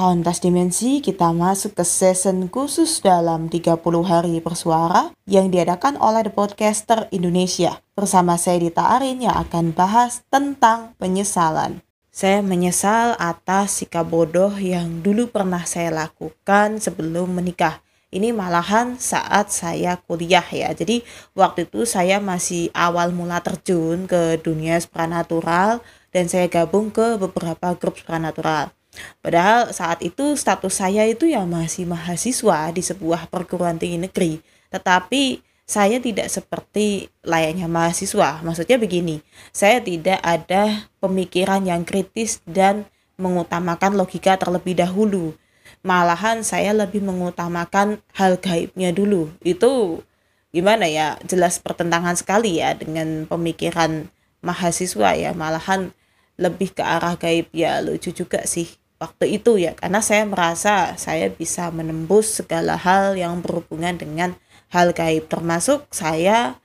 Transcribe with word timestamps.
Kauntas 0.00 0.40
Dimensi 0.40 1.04
kita 1.04 1.28
masuk 1.36 1.76
ke 1.76 1.84
season 1.84 2.48
khusus 2.48 3.04
dalam 3.04 3.52
30 3.52 3.76
hari 4.00 4.40
bersuara 4.40 5.12
yang 5.28 5.52
diadakan 5.52 6.00
oleh 6.00 6.24
The 6.24 6.32
Podcaster 6.32 7.12
Indonesia. 7.12 7.84
Bersama 7.92 8.40
saya 8.40 8.64
Dita 8.64 8.96
Arin 8.96 9.20
yang 9.20 9.36
akan 9.36 9.76
bahas 9.76 10.24
tentang 10.32 10.96
penyesalan. 10.96 11.84
Saya 12.08 12.40
menyesal 12.40 13.12
atas 13.20 13.84
sikap 13.84 14.08
bodoh 14.08 14.56
yang 14.56 15.04
dulu 15.04 15.28
pernah 15.28 15.68
saya 15.68 15.92
lakukan 15.92 16.80
sebelum 16.80 17.36
menikah. 17.36 17.84
Ini 18.08 18.32
malahan 18.32 18.96
saat 18.96 19.52
saya 19.52 20.00
kuliah 20.08 20.48
ya. 20.48 20.72
Jadi 20.72 21.04
waktu 21.36 21.68
itu 21.68 21.84
saya 21.84 22.24
masih 22.24 22.72
awal 22.72 23.12
mula 23.12 23.44
terjun 23.44 24.08
ke 24.08 24.40
dunia 24.40 24.80
supranatural 24.80 25.84
dan 26.08 26.24
saya 26.24 26.48
gabung 26.48 26.88
ke 26.88 27.20
beberapa 27.20 27.76
grup 27.76 28.00
supranatural 28.00 28.72
Padahal 29.22 29.70
saat 29.70 30.02
itu 30.02 30.34
status 30.34 30.82
saya 30.82 31.06
itu 31.06 31.30
ya 31.30 31.46
masih 31.46 31.86
mahasiswa 31.86 32.74
di 32.74 32.82
sebuah 32.82 33.30
perguruan 33.30 33.78
tinggi 33.78 34.02
negeri. 34.02 34.32
Tetapi 34.70 35.42
saya 35.70 36.02
tidak 36.02 36.26
seperti 36.26 37.06
layaknya 37.22 37.70
mahasiswa. 37.70 38.42
Maksudnya 38.42 38.74
begini, 38.82 39.22
saya 39.54 39.78
tidak 39.78 40.18
ada 40.18 40.90
pemikiran 40.98 41.62
yang 41.62 41.86
kritis 41.86 42.42
dan 42.42 42.90
mengutamakan 43.14 43.94
logika 43.94 44.34
terlebih 44.34 44.74
dahulu. 44.74 45.38
Malahan 45.86 46.42
saya 46.42 46.74
lebih 46.74 47.06
mengutamakan 47.06 48.02
hal 48.18 48.42
gaibnya 48.42 48.90
dulu. 48.90 49.30
Itu 49.46 50.02
gimana 50.50 50.90
ya? 50.90 51.14
Jelas 51.22 51.62
pertentangan 51.62 52.18
sekali 52.18 52.58
ya 52.58 52.74
dengan 52.74 53.30
pemikiran 53.30 54.10
mahasiswa 54.42 55.14
ya. 55.14 55.30
Malahan 55.38 55.94
lebih 56.40 56.72
ke 56.74 56.82
arah 56.82 57.14
gaib 57.20 57.52
ya 57.52 57.84
lucu 57.84 58.16
juga 58.16 58.42
sih 58.48 58.79
waktu 59.00 59.40
itu 59.40 59.56
ya 59.56 59.72
karena 59.72 60.04
saya 60.04 60.28
merasa 60.28 60.94
saya 61.00 61.32
bisa 61.32 61.72
menembus 61.72 62.38
segala 62.38 62.76
hal 62.76 63.16
yang 63.16 63.40
berhubungan 63.40 63.96
dengan 63.96 64.30
hal 64.68 64.92
gaib. 64.92 65.26
Termasuk 65.26 65.88
saya 65.90 66.60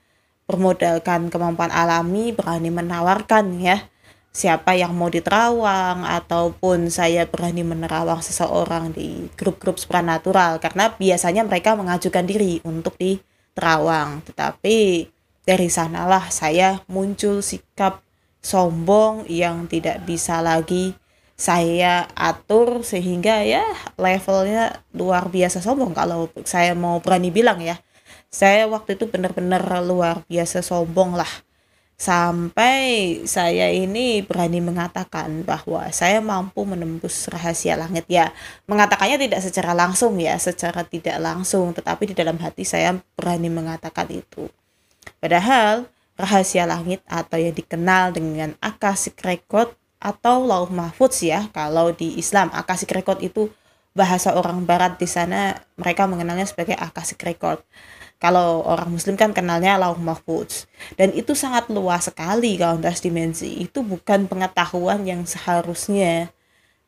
bermodalkan 0.45 1.33
kemampuan 1.33 1.73
alami 1.73 2.35
berani 2.35 2.69
menawarkan 2.69 3.57
ya 3.57 3.87
siapa 4.35 4.75
yang 4.75 4.91
mau 4.91 5.07
diterawang 5.07 6.03
ataupun 6.03 6.91
saya 6.91 7.23
berani 7.23 7.63
menerawang 7.63 8.19
seseorang 8.19 8.91
di 8.91 9.31
grup-grup 9.39 9.79
supranatural. 9.79 10.59
Karena 10.59 10.91
biasanya 10.91 11.47
mereka 11.47 11.73
mengajukan 11.79 12.27
diri 12.27 12.59
untuk 12.67 12.99
diterawang. 12.99 14.27
Tetapi 14.27 15.07
dari 15.47 15.67
sanalah 15.71 16.27
saya 16.35 16.83
muncul 16.91 17.39
sikap 17.39 18.03
sombong 18.43 19.23
yang 19.31 19.71
tidak 19.71 20.03
bisa 20.03 20.43
lagi 20.43 20.93
saya 21.35 22.07
atur 22.15 22.87
sehingga 22.87 23.43
ya 23.43 23.63
levelnya 23.99 24.79
luar 24.95 25.27
biasa 25.27 25.59
sombong. 25.59 25.91
Kalau 25.91 26.31
saya 26.47 26.71
mau 26.73 27.03
berani 27.03 27.29
bilang 27.29 27.59
ya 27.59 27.79
saya 28.31 28.67
waktu 28.67 28.99
itu 28.99 29.07
benar-benar 29.07 29.63
luar 29.83 30.23
biasa 30.27 30.59
sombong 30.59 31.15
lah. 31.15 31.29
Sampai 31.95 33.23
saya 33.23 33.71
ini 33.71 34.19
berani 34.19 34.59
mengatakan 34.59 35.47
bahwa 35.47 35.87
saya 35.95 36.19
mampu 36.19 36.67
menembus 36.67 37.31
rahasia 37.31 37.79
langit. 37.79 38.03
Ya 38.11 38.35
mengatakannya 38.67 39.15
tidak 39.15 39.39
secara 39.39 39.71
langsung 39.71 40.19
ya 40.19 40.35
secara 40.35 40.83
tidak 40.83 41.15
langsung 41.23 41.71
tetapi 41.71 42.11
di 42.11 42.15
dalam 42.15 42.35
hati 42.39 42.67
saya 42.67 42.99
berani 43.15 43.47
mengatakan 43.47 44.11
itu. 44.11 44.51
Padahal 45.23 45.87
rahasia 46.19 46.67
langit 46.67 46.99
atau 47.07 47.39
yang 47.39 47.55
dikenal 47.55 48.11
dengan 48.11 48.55
akasik 48.59 49.19
record 49.23 49.71
atau 50.05 50.45
lauh 50.45 50.69
mahfudz 50.69 51.25
ya 51.25 51.49
kalau 51.49 51.89
di 51.89 52.13
Islam 52.21 52.53
akasik 52.53 52.93
record 52.93 53.25
itu 53.25 53.49
bahasa 53.97 54.35
orang 54.37 54.61
barat 54.67 55.01
di 55.01 55.09
sana 55.09 55.57
mereka 55.79 56.05
mengenalnya 56.05 56.45
sebagai 56.45 56.77
akasik 56.77 57.23
record. 57.25 57.63
Kalau 58.19 58.63
orang 58.63 58.91
muslim 58.95 59.15
kan 59.15 59.31
kenalnya 59.31 59.79
lauh 59.79 59.97
mahfudz. 59.97 60.67
Dan 60.99 61.15
itu 61.15 61.33
sangat 61.33 61.71
luas 61.71 62.11
sekali 62.11 62.59
kauntas 62.59 62.99
dimensi. 62.99 63.65
Itu 63.65 63.81
bukan 63.81 64.27
pengetahuan 64.27 65.07
yang 65.07 65.23
seharusnya 65.23 66.29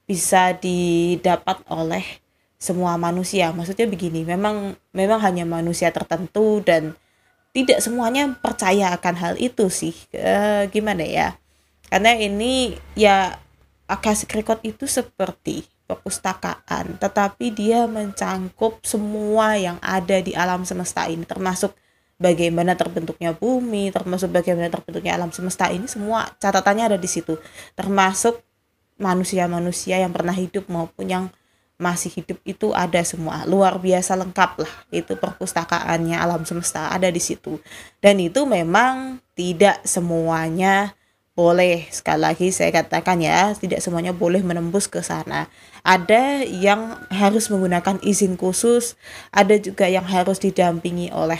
bisa 0.07 0.55
didapat 0.55 1.63
oleh 1.67 2.03
semua 2.59 2.99
manusia. 2.99 3.51
Maksudnya 3.55 3.88
begini 3.88 4.28
memang 4.28 4.75
memang 4.91 5.19
hanya 5.23 5.47
manusia 5.47 5.91
tertentu 5.95 6.59
dan 6.63 6.95
tidak 7.55 7.79
semuanya 7.79 8.35
percaya 8.39 8.91
akan 8.95 9.16
hal 9.16 9.34
itu 9.39 9.67
sih. 9.72 9.95
E, 10.11 10.67
gimana 10.72 11.03
ya 11.07 11.39
karena 11.87 12.15
ini 12.15 12.75
ya 12.93 13.39
Akasik 13.87 14.35
Record 14.35 14.63
itu 14.67 14.83
seperti 14.83 15.63
perpustakaan 15.87 16.99
tetapi 16.99 17.55
dia 17.55 17.87
mencangkup 17.87 18.83
semua 18.83 19.55
yang 19.55 19.79
ada 19.79 20.19
di 20.19 20.35
alam 20.35 20.67
semesta 20.67 21.07
ini 21.07 21.23
termasuk 21.23 21.71
bagaimana 22.19 22.75
terbentuknya 22.75 23.31
bumi 23.31 23.93
termasuk 23.93 24.33
bagaimana 24.33 24.67
terbentuknya 24.67 25.15
alam 25.15 25.31
semesta 25.31 25.71
ini 25.71 25.87
semua 25.87 26.27
catatannya 26.41 26.93
ada 26.93 26.97
di 26.99 27.07
situ. 27.07 27.39
Termasuk 27.77 28.41
manusia-manusia 28.97 30.01
yang 30.01 30.11
pernah 30.11 30.33
hidup 30.33 30.65
maupun 30.67 31.05
yang 31.07 31.25
masih 31.77 32.09
hidup 32.09 32.41
itu 32.41 32.73
ada 32.73 32.97
semua. 33.05 33.45
Luar 33.45 33.77
biasa 33.77 34.17
lengkap 34.17 34.51
lah 34.65 34.73
itu 34.89 35.13
perpustakaannya 35.13 36.17
alam 36.17 36.41
semesta 36.43 36.89
ada 36.89 37.07
di 37.13 37.21
situ. 37.21 37.61
Dan 38.01 38.17
itu 38.17 38.49
memang 38.49 39.21
tidak 39.37 39.85
semuanya 39.85 40.97
boleh. 41.37 41.85
Sekali 41.93 42.25
lagi 42.25 42.49
saya 42.49 42.73
katakan 42.73 43.21
ya 43.21 43.53
tidak 43.53 43.85
semuanya 43.85 44.09
boleh 44.09 44.41
menembus 44.41 44.89
ke 44.89 45.05
sana. 45.05 45.45
Ada 45.85 46.41
yang 46.41 46.97
harus 47.13 47.53
menggunakan 47.53 48.01
izin 48.01 48.33
khusus 48.41 48.97
ada 49.29 49.53
juga 49.61 49.85
yang 49.85 50.03
harus 50.03 50.41
didampingi 50.41 51.13
oleh 51.13 51.37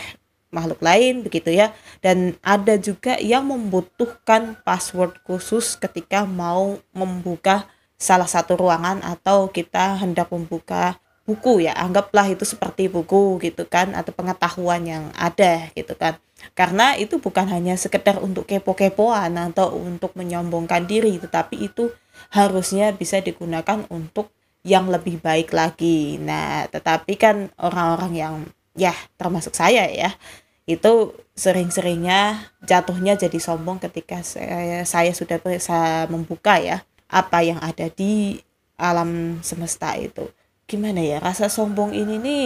makhluk 0.54 0.78
lain 0.78 1.26
begitu 1.26 1.50
ya. 1.50 1.74
Dan 1.98 2.38
ada 2.46 2.78
juga 2.78 3.18
yang 3.18 3.50
membutuhkan 3.50 4.62
password 4.62 5.18
khusus 5.26 5.74
ketika 5.74 6.22
mau 6.22 6.78
membuka 6.94 7.66
salah 7.98 8.30
satu 8.30 8.54
ruangan 8.54 9.02
atau 9.02 9.50
kita 9.50 9.98
hendak 9.98 10.30
membuka 10.30 11.02
buku 11.28 11.68
ya 11.68 11.76
anggaplah 11.76 12.32
itu 12.32 12.48
seperti 12.48 12.88
buku 12.88 13.36
gitu 13.44 13.68
kan 13.68 13.92
atau 13.92 14.16
pengetahuan 14.16 14.80
yang 14.88 15.04
ada 15.12 15.68
gitu 15.76 15.92
kan. 15.92 16.16
Karena 16.56 16.96
itu 16.96 17.20
bukan 17.20 17.44
hanya 17.52 17.76
sekedar 17.76 18.16
untuk 18.24 18.48
kepo-kepoan 18.48 19.36
atau 19.36 19.76
untuk 19.76 20.16
menyombongkan 20.16 20.88
diri 20.88 21.20
tetapi 21.20 21.68
itu 21.68 21.92
harusnya 22.32 22.96
bisa 22.96 23.20
digunakan 23.20 23.84
untuk 23.92 24.32
yang 24.64 24.88
lebih 24.88 25.20
baik 25.20 25.52
lagi. 25.52 26.16
Nah 26.16 26.64
tetapi 26.72 27.20
kan 27.20 27.52
orang-orang 27.60 28.12
yang 28.16 28.34
ya 28.72 28.96
termasuk 29.20 29.52
saya 29.52 29.84
ya 29.92 30.16
itu 30.64 31.12
sering-seringnya 31.36 32.40
jatuhnya 32.64 33.20
jadi 33.20 33.36
sombong 33.36 33.80
ketika 33.84 34.24
saya, 34.24 34.84
saya 34.88 35.12
sudah 35.12 35.36
bisa 35.44 36.08
membuka 36.08 36.56
ya 36.56 36.84
apa 37.08 37.44
yang 37.44 37.60
ada 37.60 37.88
di 37.92 38.40
alam 38.76 39.40
semesta 39.40 39.92
itu 39.96 40.28
gimana 40.68 41.00
ya 41.00 41.16
rasa 41.18 41.48
sombong 41.48 41.96
ini 41.96 42.20
nih 42.20 42.44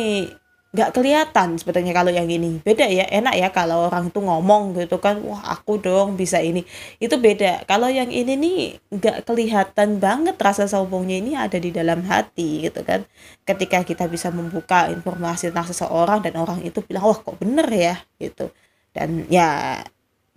nggak 0.73 0.91
kelihatan 0.97 1.61
sebetulnya 1.61 1.93
kalau 1.93 2.09
yang 2.09 2.25
ini. 2.25 2.57
Beda 2.65 2.89
ya 2.89 3.05
enak 3.05 3.35
ya 3.37 3.49
kalau 3.53 3.93
orang 3.93 4.09
itu 4.09 4.25
ngomong 4.25 4.73
gitu 4.81 4.97
kan 5.05 5.21
wah 5.21 5.45
aku 5.53 5.77
dong 5.77 6.17
bisa 6.17 6.41
ini. 6.41 6.65
Itu 6.97 7.21
beda. 7.21 7.69
Kalau 7.69 7.93
yang 7.93 8.09
ini 8.09 8.33
nih 8.41 8.59
nggak 8.89 9.29
kelihatan 9.29 10.01
banget 10.01 10.37
rasa 10.41 10.65
sombongnya 10.65 11.17
ini 11.21 11.33
ada 11.37 11.61
di 11.61 11.69
dalam 11.69 12.01
hati 12.09 12.65
gitu 12.73 12.81
kan. 12.89 13.05
Ketika 13.45 13.85
kita 13.85 14.09
bisa 14.09 14.33
membuka 14.33 14.89
informasi 14.89 15.53
tentang 15.53 15.69
seseorang 15.69 16.25
dan 16.25 16.41
orang 16.41 16.65
itu 16.65 16.81
bilang 16.81 17.05
wah 17.05 17.21
kok 17.21 17.37
bener 17.37 17.69
ya? 17.69 17.95
gitu. 18.17 18.49
Dan 18.97 19.29
ya 19.29 19.77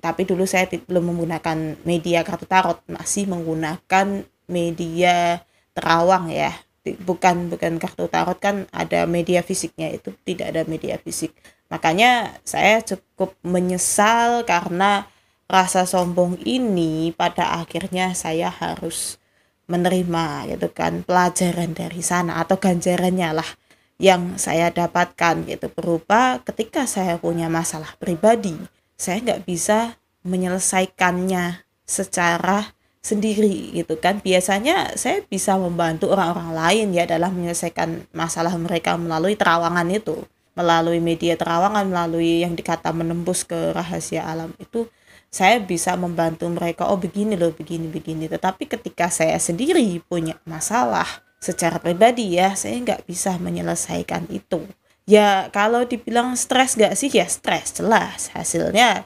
tapi 0.03 0.28
dulu 0.28 0.44
saya 0.44 0.68
belum 0.68 1.16
menggunakan 1.16 1.79
media 1.88 2.28
kartu 2.28 2.44
tarot 2.44 2.84
masih 2.91 3.25
menggunakan 3.31 4.28
media 4.51 5.41
terawang 5.74 6.29
ya 6.29 6.51
bukan 6.94 7.50
bukan 7.50 7.81
kartu 7.81 8.06
tarot 8.06 8.38
kan 8.38 8.69
ada 8.69 9.09
media 9.09 9.42
fisiknya 9.42 9.89
itu 9.89 10.13
tidak 10.21 10.54
ada 10.54 10.62
media 10.69 11.01
fisik. 11.01 11.33
Makanya 11.74 12.38
saya 12.45 12.86
cukup 12.86 13.33
menyesal 13.42 14.45
karena 14.45 15.09
rasa 15.50 15.89
sombong 15.89 16.38
ini 16.45 17.09
pada 17.18 17.57
akhirnya 17.57 18.13
saya 18.13 18.54
harus 18.54 19.18
menerima 19.65 20.54
gitu 20.54 20.69
kan 20.69 21.01
pelajaran 21.01 21.74
dari 21.74 22.01
sana 22.06 22.38
atau 22.38 22.62
ganjarannya 22.62 23.42
lah 23.42 23.50
yang 23.98 24.38
saya 24.38 24.69
dapatkan 24.69 25.50
gitu. 25.50 25.74
Berupa 25.74 26.38
ketika 26.45 26.86
saya 26.86 27.18
punya 27.18 27.50
masalah 27.50 27.98
pribadi 27.98 28.54
saya 28.95 29.19
nggak 29.21 29.44
bisa 29.44 30.00
menyelesaikannya 30.24 31.68
secara 31.86 32.75
sendiri 33.06 33.69
gitu 33.78 34.02
kan. 34.02 34.18
Biasanya 34.18 34.98
saya 34.98 35.22
bisa 35.30 35.54
membantu 35.62 36.10
orang-orang 36.10 36.57
lain 36.57 36.88
ya 36.98 37.06
dalam 37.06 37.38
menyelesaikan 37.38 38.10
masalah 38.18 38.57
mereka 38.57 38.98
melalui 38.98 39.38
terawangan 39.38 39.86
itu. 39.94 40.25
Melalui 40.57 40.98
media 40.98 41.38
terawangan 41.38 41.86
melalui 41.86 42.42
yang 42.42 42.57
dikata 42.57 42.90
menembus 42.90 43.46
ke 43.46 43.75
rahasia 43.75 44.25
alam 44.25 44.56
itu 44.57 44.88
saya 45.28 45.60
bisa 45.60 46.00
membantu 46.00 46.48
mereka 46.48 46.88
oh 46.90 46.98
begini 46.98 47.38
loh 47.38 47.54
begini 47.54 47.86
begini. 47.86 48.25
Tetapi 48.25 48.66
ketika 48.66 49.13
saya 49.13 49.38
sendiri 49.38 50.02
punya 50.10 50.42
masalah 50.50 51.06
secara 51.38 51.78
pribadi 51.78 52.42
ya 52.42 52.57
saya 52.57 52.81
nggak 52.81 53.06
bisa 53.06 53.38
menyelesaikan 53.38 54.25
itu. 54.34 54.66
Ya 55.06 55.54
kalau 55.54 55.86
dibilang 55.86 56.34
stres 56.34 56.74
gak 56.74 56.98
sih? 56.98 57.13
Ya 57.13 57.30
stres 57.30 57.78
jelas 57.78 58.34
hasilnya 58.34 59.06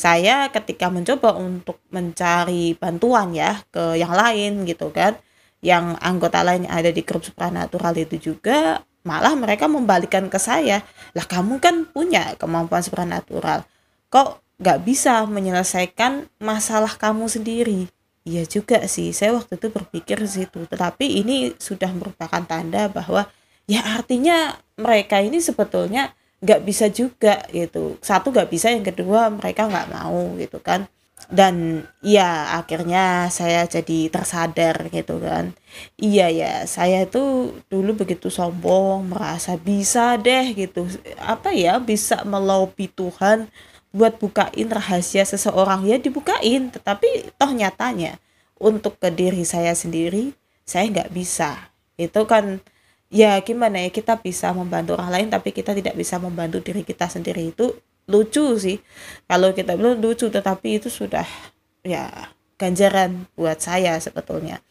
saya 0.00 0.48
ketika 0.48 0.88
mencoba 0.88 1.36
untuk 1.36 1.76
mencari 1.92 2.72
bantuan 2.80 3.36
ya 3.36 3.60
ke 3.68 4.00
yang 4.00 4.16
lain 4.16 4.64
gitu 4.64 4.88
kan 4.88 5.20
yang 5.60 6.00
anggota 6.00 6.40
lain 6.40 6.64
ada 6.64 6.88
di 6.88 7.04
grup 7.04 7.20
supranatural 7.20 7.92
itu 8.00 8.32
juga 8.32 8.80
malah 9.04 9.36
mereka 9.36 9.68
membalikan 9.68 10.32
ke 10.32 10.40
saya 10.40 10.80
lah 11.12 11.26
kamu 11.28 11.60
kan 11.60 11.84
punya 11.84 12.32
kemampuan 12.40 12.80
supranatural 12.80 13.68
kok 14.08 14.40
gak 14.56 14.80
bisa 14.88 15.28
menyelesaikan 15.28 16.32
masalah 16.40 16.96
kamu 16.96 17.28
sendiri 17.28 17.92
Iya 18.20 18.44
juga 18.44 18.84
sih, 18.84 19.16
saya 19.16 19.32
waktu 19.32 19.56
itu 19.56 19.72
berpikir 19.72 20.20
situ. 20.28 20.68
Tetapi 20.68 21.24
ini 21.24 21.56
sudah 21.56 21.88
merupakan 21.96 22.44
tanda 22.44 22.92
bahwa 22.92 23.24
ya 23.64 23.80
artinya 23.96 24.60
mereka 24.76 25.24
ini 25.24 25.40
sebetulnya 25.40 26.12
nggak 26.40 26.60
bisa 26.64 26.88
juga 26.92 27.44
gitu. 27.52 27.96
Satu 28.00 28.32
nggak 28.32 28.50
bisa, 28.52 28.72
yang 28.72 28.84
kedua 28.84 29.28
mereka 29.32 29.68
nggak 29.68 29.90
mau 29.92 30.36
gitu 30.40 30.58
kan. 30.60 30.88
Dan 31.30 31.84
ya 32.00 32.56
akhirnya 32.58 33.28
saya 33.28 33.68
jadi 33.68 34.08
tersadar 34.08 34.88
gitu 34.88 35.20
kan. 35.20 35.52
Iya 36.00 36.26
ya, 36.32 36.54
saya 36.64 37.04
itu 37.06 37.54
dulu 37.68 38.02
begitu 38.02 38.32
sombong, 38.32 39.12
merasa 39.12 39.60
bisa 39.60 40.16
deh 40.16 40.56
gitu. 40.56 40.88
Apa 41.20 41.52
ya, 41.52 41.76
bisa 41.78 42.24
melobi 42.24 42.88
Tuhan 42.88 43.52
buat 43.90 44.22
bukain 44.22 44.70
rahasia 44.70 45.26
seseorang 45.26 45.82
ya 45.82 45.98
dibukain 45.98 46.70
tetapi 46.70 47.34
toh 47.34 47.50
nyatanya 47.50 48.22
untuk 48.54 49.02
ke 49.02 49.10
diri 49.10 49.42
saya 49.42 49.74
sendiri 49.74 50.30
saya 50.62 50.86
nggak 50.86 51.10
bisa 51.10 51.74
itu 51.98 52.22
kan 52.30 52.62
ya 53.10 53.36
gimana 53.42 53.82
ya 53.82 53.90
kita 53.90 54.22
bisa 54.22 54.54
membantu 54.54 54.94
orang 54.94 55.10
lain 55.10 55.28
tapi 55.28 55.50
kita 55.50 55.74
tidak 55.74 55.98
bisa 55.98 56.16
membantu 56.22 56.62
diri 56.62 56.86
kita 56.86 57.10
sendiri. 57.10 57.50
Itu 57.50 57.76
lucu 58.06 58.56
sih. 58.56 58.78
Kalau 59.26 59.50
kita 59.52 59.74
belum 59.74 59.98
lucu 59.98 60.30
tetapi 60.30 60.80
itu 60.80 60.88
sudah 60.88 61.26
ya 61.82 62.08
ganjaran 62.56 63.26
buat 63.34 63.58
saya 63.58 63.98
sebetulnya. 63.98 64.62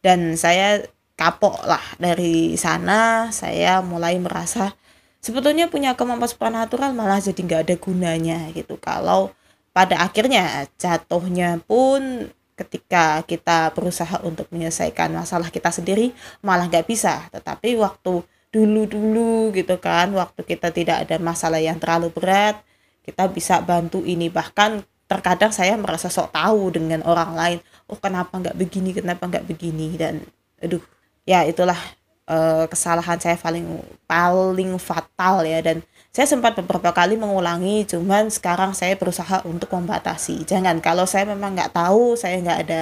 Dan 0.00 0.38
saya 0.38 0.82
kapok 1.18 1.66
lah 1.66 1.82
dari 1.98 2.54
sana 2.54 3.28
saya 3.34 3.82
mulai 3.82 4.14
merasa 4.22 4.78
sebetulnya 5.18 5.66
punya 5.66 5.98
kemampuan 5.98 6.30
supernatural 6.30 6.94
malah 6.94 7.18
jadi 7.18 7.38
nggak 7.42 7.62
ada 7.66 7.76
gunanya 7.76 8.38
gitu. 8.54 8.78
Kalau 8.78 9.34
pada 9.74 10.02
akhirnya 10.02 10.66
jatuhnya 10.78 11.58
pun 11.66 12.30
ketika 12.58 13.22
kita 13.22 13.70
berusaha 13.70 14.18
untuk 14.26 14.50
menyelesaikan 14.50 15.14
masalah 15.14 15.46
kita 15.54 15.70
sendiri 15.70 16.10
malah 16.42 16.66
nggak 16.66 16.90
bisa. 16.90 17.30
Tetapi 17.30 17.78
waktu 17.78 18.26
dulu-dulu 18.50 19.54
gitu 19.54 19.76
kan 19.78 20.10
waktu 20.16 20.40
kita 20.42 20.74
tidak 20.74 21.06
ada 21.06 21.16
masalah 21.20 21.60
yang 21.62 21.76
terlalu 21.78 22.10
berat 22.10 22.58
kita 23.06 23.30
bisa 23.30 23.62
bantu 23.62 24.02
ini. 24.02 24.26
Bahkan 24.26 24.82
terkadang 25.08 25.54
saya 25.54 25.78
merasa 25.78 26.12
sok 26.12 26.34
tahu 26.34 26.68
dengan 26.74 27.00
orang 27.06 27.32
lain 27.32 27.58
oh 27.88 27.96
kenapa 27.96 28.36
nggak 28.36 28.56
begini 28.58 28.90
kenapa 28.92 29.24
nggak 29.30 29.46
begini? 29.46 29.94
Dan 29.94 30.20
aduh 30.58 30.82
ya 31.22 31.46
itulah 31.46 31.78
uh, 32.26 32.66
kesalahan 32.66 33.16
saya 33.22 33.38
paling 33.38 33.80
paling 34.04 34.74
fatal 34.82 35.46
ya. 35.46 35.62
Dan 35.62 35.86
saya 36.08 36.26
sempat 36.26 36.56
beberapa 36.56 36.90
kali 36.90 37.20
mengulangi 37.20 37.84
cuman 37.84 38.32
sekarang 38.32 38.72
saya 38.72 38.96
berusaha 38.96 39.44
untuk 39.44 39.70
membatasi. 39.70 40.42
Jangan 40.48 40.80
kalau 40.80 41.04
saya 41.04 41.28
memang 41.28 41.54
nggak 41.54 41.76
tahu 41.76 42.16
saya 42.16 42.40
nggak 42.40 42.60
ada 42.66 42.80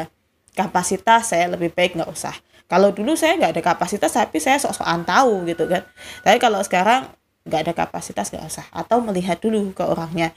kapasitas 0.57 1.35
saya 1.35 1.51
lebih 1.51 1.75
baik 1.75 1.99
nggak 1.99 2.09
usah. 2.09 2.33
Kalau 2.67 2.91
dulu 2.91 3.15
saya 3.15 3.39
nggak 3.39 3.53
ada 3.59 3.63
kapasitas 3.63 4.15
tapi 4.15 4.41
saya 4.41 4.59
sok-sokan 4.59 5.05
tahu 5.05 5.47
gitu 5.47 5.69
kan. 5.69 5.85
Tapi 6.25 6.39
kalau 6.41 6.63
sekarang 6.63 7.11
nggak 7.47 7.61
ada 7.67 7.73
kapasitas 7.75 8.33
nggak 8.33 8.47
usah. 8.47 8.67
Atau 8.73 9.03
melihat 9.05 9.39
dulu 9.39 9.71
ke 9.75 9.85
orangnya. 9.85 10.33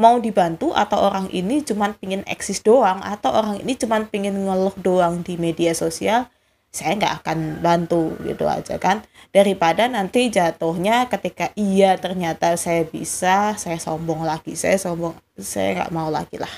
Mau 0.00 0.16
dibantu 0.16 0.72
atau 0.72 0.96
orang 0.96 1.28
ini 1.28 1.60
cuman 1.60 1.92
pingin 1.92 2.24
eksis 2.24 2.64
doang 2.64 3.04
atau 3.04 3.36
orang 3.36 3.60
ini 3.60 3.76
cuman 3.76 4.08
pingin 4.08 4.32
ngeluh 4.32 4.72
doang 4.80 5.20
di 5.20 5.36
media 5.36 5.76
sosial 5.76 6.24
saya 6.70 6.94
nggak 6.94 7.14
akan 7.22 7.38
bantu 7.58 8.14
gitu 8.22 8.46
aja 8.46 8.78
kan. 8.78 9.02
Daripada 9.34 9.90
nanti 9.90 10.30
jatuhnya 10.30 11.10
ketika 11.10 11.50
iya 11.58 11.98
ternyata 11.98 12.54
saya 12.54 12.86
bisa 12.86 13.58
saya 13.58 13.78
sombong 13.78 14.22
lagi 14.22 14.54
saya 14.54 14.78
sombong 14.78 15.14
saya 15.38 15.82
nggak 15.82 15.92
mau 15.94 16.08
lagi 16.10 16.38
lah. 16.38 16.50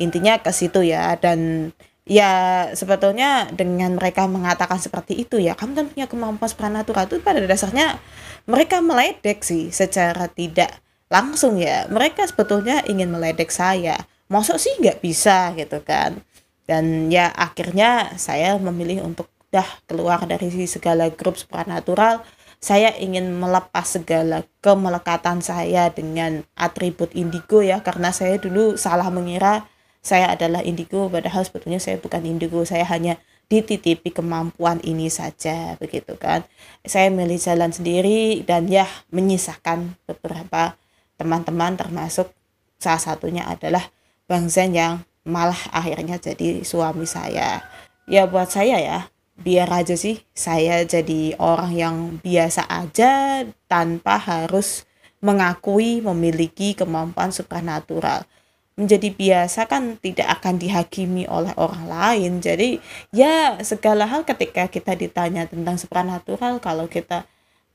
Intinya 0.00 0.40
ke 0.40 0.48
situ 0.52 0.80
ya 0.84 1.16
dan 1.20 1.70
ya 2.08 2.32
sebetulnya 2.72 3.52
dengan 3.52 4.00
mereka 4.00 4.24
mengatakan 4.24 4.80
seperti 4.80 5.20
itu 5.20 5.36
ya 5.36 5.52
kamu 5.52 5.72
kan 5.76 5.86
punya 5.92 6.06
kemampuan 6.08 6.48
supranatural. 6.48 7.04
Itu 7.04 7.20
pada 7.20 7.44
dasarnya 7.44 8.00
mereka 8.48 8.80
meledek 8.80 9.44
sih 9.44 9.68
secara 9.68 10.32
tidak 10.32 10.72
langsung 11.12 11.60
ya. 11.60 11.84
Mereka 11.92 12.24
sebetulnya 12.24 12.84
ingin 12.88 13.12
meledek 13.12 13.52
saya. 13.52 14.00
Masuk 14.32 14.56
sih 14.56 14.72
nggak 14.80 15.04
bisa 15.04 15.52
gitu 15.56 15.84
kan. 15.84 16.20
Dan 16.68 17.08
ya 17.08 17.32
akhirnya 17.32 18.16
saya 18.20 18.60
memilih 18.60 19.04
untuk 19.04 19.28
dah 19.48 19.66
keluar 19.88 20.24
dari 20.28 20.48
segala 20.68 21.08
grup 21.08 21.40
supernatural 21.40 22.20
saya 22.58 22.90
ingin 22.98 23.38
melepas 23.38 23.86
segala 23.86 24.42
kemelekatan 24.58 25.38
saya 25.38 25.94
dengan 25.94 26.42
atribut 26.58 27.14
indigo 27.14 27.62
ya 27.62 27.78
karena 27.86 28.10
saya 28.10 28.34
dulu 28.34 28.74
salah 28.74 29.08
mengira 29.14 29.70
saya 30.02 30.34
adalah 30.34 30.66
indigo 30.66 31.06
padahal 31.06 31.46
sebetulnya 31.46 31.78
saya 31.78 32.02
bukan 32.02 32.22
indigo 32.26 32.58
saya 32.66 32.82
hanya 32.90 33.18
dititipi 33.48 34.12
kemampuan 34.12 34.78
ini 34.84 35.08
saja 35.08 35.74
begitu 35.80 36.14
kan. 36.20 36.44
Saya 36.84 37.08
milih 37.08 37.40
jalan 37.40 37.72
sendiri 37.72 38.44
dan 38.44 38.68
ya 38.68 38.84
menyisakan 39.08 39.96
beberapa 40.04 40.76
teman-teman 41.16 41.74
termasuk 41.74 42.28
salah 42.76 43.00
satunya 43.00 43.48
adalah 43.48 43.88
Bang 44.28 44.52
Zen 44.52 44.76
yang 44.76 45.00
malah 45.24 45.58
akhirnya 45.72 46.20
jadi 46.20 46.60
suami 46.60 47.08
saya. 47.08 47.64
Ya 48.04 48.28
buat 48.28 48.52
saya 48.52 48.80
ya 48.80 49.08
biar 49.38 49.70
aja 49.70 49.94
sih 49.94 50.18
saya 50.34 50.82
jadi 50.82 51.38
orang 51.38 51.72
yang 51.72 51.96
biasa 52.18 52.66
aja 52.66 53.46
tanpa 53.70 54.18
harus 54.18 54.84
mengakui 55.22 56.02
memiliki 56.02 56.74
kemampuan 56.74 57.30
supernatural. 57.30 58.26
Menjadi 58.78 59.10
biasa 59.10 59.66
kan 59.66 59.98
tidak 59.98 60.38
akan 60.38 60.62
dihakimi 60.62 61.26
oleh 61.26 61.50
orang 61.58 61.90
lain. 61.90 62.32
Jadi 62.38 62.78
ya 63.10 63.58
segala 63.66 64.06
hal 64.06 64.22
ketika 64.22 64.70
kita 64.70 64.94
ditanya 64.94 65.50
tentang 65.50 65.74
supernatural 65.78 66.62
kalau 66.62 66.86
kita 66.86 67.26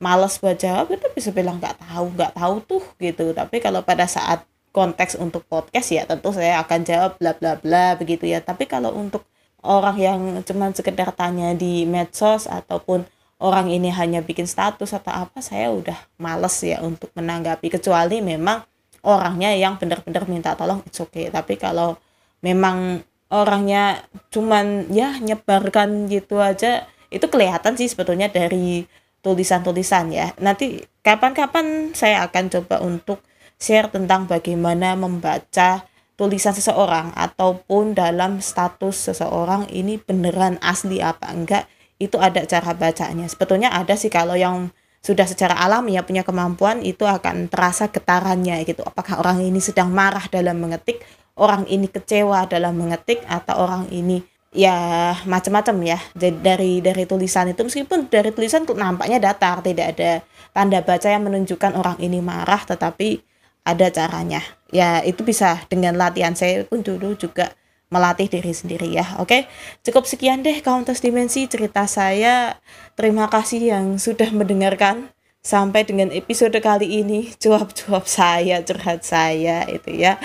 malas 0.03 0.35
buat 0.39 0.59
jawab 0.59 0.91
itu 0.91 1.07
bisa 1.15 1.31
bilang 1.31 1.63
nggak 1.63 1.79
tahu 1.79 2.11
nggak 2.11 2.33
tahu 2.35 2.55
tuh 2.67 2.83
gitu 2.99 3.31
tapi 3.31 3.63
kalau 3.63 3.79
pada 3.87 4.03
saat 4.03 4.43
konteks 4.75 5.15
untuk 5.15 5.47
podcast 5.47 5.95
ya 5.95 6.03
tentu 6.03 6.35
saya 6.35 6.59
akan 6.59 6.79
jawab 6.83 7.11
bla 7.15 7.31
bla 7.39 7.55
bla 7.55 7.95
begitu 7.95 8.27
ya 8.27 8.43
tapi 8.43 8.67
kalau 8.67 8.91
untuk 8.91 9.23
orang 9.63 9.97
yang 9.97 10.19
cuma 10.43 10.69
sekedar 10.75 11.09
tanya 11.15 11.55
di 11.55 11.87
medsos 11.87 12.45
ataupun 12.47 13.07
orang 13.43 13.67
ini 13.71 13.91
hanya 13.91 14.23
bikin 14.23 14.47
status 14.47 14.95
atau 14.95 15.11
apa 15.11 15.43
saya 15.43 15.71
udah 15.71 15.95
males 16.19 16.55
ya 16.63 16.79
untuk 16.83 17.11
menanggapi. 17.15 17.67
Kecuali 17.71 18.23
memang 18.23 18.63
orangnya 19.03 19.51
yang 19.55 19.75
benar-benar 19.75 20.27
minta 20.31 20.55
tolong 20.55 20.79
it's 20.87 20.99
okay. 20.99 21.27
Tapi 21.27 21.59
kalau 21.59 21.99
memang 22.43 23.03
orangnya 23.33 24.03
cuman 24.29 24.87
ya 24.93 25.17
nyebarkan 25.17 26.05
gitu 26.07 26.37
aja 26.37 26.85
itu 27.09 27.25
kelihatan 27.27 27.73
sih 27.75 27.89
sebetulnya 27.89 28.31
dari 28.31 28.85
tulisan-tulisan 29.23 30.11
ya. 30.11 30.31
Nanti 30.39 30.83
kapan-kapan 31.03 31.95
saya 31.95 32.27
akan 32.27 32.51
coba 32.51 32.83
untuk 32.83 33.23
share 33.59 33.87
tentang 33.87 34.27
bagaimana 34.27 34.99
membaca 34.99 35.87
tulisan 36.13 36.53
seseorang 36.53 37.11
ataupun 37.17 37.97
dalam 37.97 38.37
status 38.37 39.11
seseorang 39.11 39.65
ini 39.73 39.97
beneran 39.97 40.61
asli 40.61 41.01
apa 41.01 41.33
enggak 41.33 41.65
itu 41.97 42.19
ada 42.19 42.43
cara 42.45 42.75
bacanya. 42.75 43.25
Sebetulnya 43.29 43.73
ada 43.73 43.95
sih 43.97 44.11
kalau 44.11 44.37
yang 44.37 44.69
sudah 45.03 45.27
secara 45.27 45.59
alami 45.59 45.99
ya 45.99 46.03
punya 46.07 46.23
kemampuan 46.23 46.79
itu 46.79 47.03
akan 47.03 47.51
terasa 47.51 47.91
getarannya 47.91 48.63
gitu. 48.63 48.85
Apakah 48.85 49.19
orang 49.19 49.43
ini 49.43 49.59
sedang 49.59 49.91
marah 49.91 50.23
dalam 50.31 50.59
mengetik 50.59 51.03
orang 51.35 51.65
ini 51.65 51.89
kecewa 51.89 52.45
dalam 52.45 52.77
mengetik 52.77 53.25
atau 53.25 53.65
orang 53.65 53.89
ini 53.89 54.21
ya 54.53 55.11
macam-macam 55.25 55.75
ya. 55.83 55.99
Jadi 56.15 56.37
dari 56.39 56.71
dari 56.79 57.03
tulisan 57.09 57.51
itu 57.51 57.61
meskipun 57.65 58.07
dari 58.07 58.31
tulisan 58.31 58.63
nampaknya 58.63 59.19
datar 59.19 59.59
tidak 59.65 59.97
ada 59.97 60.11
tanda 60.53 60.79
baca 60.85 61.07
yang 61.09 61.25
menunjukkan 61.25 61.73
orang 61.73 61.97
ini 61.99 62.21
marah 62.21 62.61
tetapi 62.61 63.19
ada 63.65 63.87
caranya 63.89 64.43
ya 64.73 65.05
itu 65.05 65.21
bisa 65.21 65.61
dengan 65.69 65.93
latihan 65.93 66.33
saya 66.33 66.65
pun 66.65 66.81
dulu 66.81 67.13
juga 67.13 67.53
melatih 67.93 68.25
diri 68.25 68.49
sendiri 68.49 68.89
ya. 68.89 69.05
Oke 69.21 69.45
cukup 69.85 70.09
sekian 70.09 70.41
deh 70.41 70.57
Countess 70.65 71.05
Dimensi 71.05 71.45
cerita 71.45 71.85
saya. 71.85 72.57
Terima 72.97 73.29
kasih 73.29 73.61
yang 73.61 74.01
sudah 74.01 74.33
mendengarkan 74.33 75.13
sampai 75.45 75.85
dengan 75.85 76.09
episode 76.09 76.57
kali 76.57 77.05
ini. 77.05 77.29
Cuap-cuap 77.37 78.09
saya 78.09 78.65
curhat 78.65 79.05
saya 79.05 79.69
itu 79.69 79.93
ya. 79.93 80.17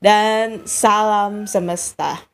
Dan 0.00 0.64
salam 0.64 1.44
semesta 1.44 2.29